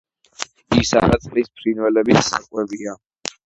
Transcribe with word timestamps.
ისარა 0.83 1.21
წყლის 1.27 1.53
ფრინველების 1.59 2.33
საკვებია. 2.33 3.01